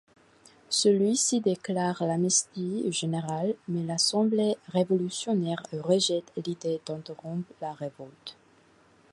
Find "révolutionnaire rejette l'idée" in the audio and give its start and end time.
4.69-6.81